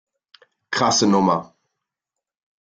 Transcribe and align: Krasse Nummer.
Krasse 0.71 1.05
Nummer. 1.05 1.53